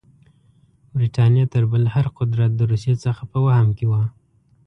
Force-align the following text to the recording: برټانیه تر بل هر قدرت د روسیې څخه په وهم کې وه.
برټانیه 0.95 1.45
تر 1.53 1.63
بل 1.71 1.83
هر 1.95 2.05
قدرت 2.17 2.51
د 2.55 2.61
روسیې 2.71 2.95
څخه 3.05 3.23
په 3.31 3.37
وهم 3.45 3.69
کې 3.77 3.85
وه. 3.91 4.01